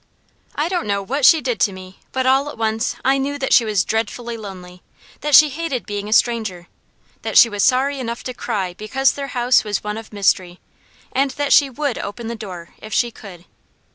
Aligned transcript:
I 0.55 0.67
don't 0.67 0.87
know 0.87 1.03
what 1.03 1.27
she 1.27 1.41
did 1.41 1.59
to 1.59 1.71
me, 1.71 1.99
but 2.11 2.25
all 2.25 2.49
at 2.49 2.57
once 2.57 2.95
I 3.05 3.19
knew 3.19 3.37
that 3.37 3.53
she 3.53 3.63
was 3.65 3.85
dreadfully 3.85 4.35
lonely; 4.35 4.81
that 5.19 5.35
she 5.35 5.49
hated 5.49 5.85
being 5.85 6.09
a 6.09 6.11
stranger; 6.11 6.65
that 7.21 7.37
she 7.37 7.49
was 7.49 7.61
sorry 7.63 7.99
enough 7.99 8.23
to 8.23 8.33
cry 8.33 8.73
because 8.73 9.11
their 9.11 9.27
house 9.37 9.63
was 9.63 9.83
one 9.83 9.99
of 9.99 10.11
mystery, 10.11 10.59
and 11.11 11.29
that 11.37 11.53
she 11.53 11.69
would 11.69 11.99
open 11.99 12.25
the 12.29 12.35
door 12.35 12.73
if 12.81 12.91
she 12.91 13.11
could. 13.11 13.45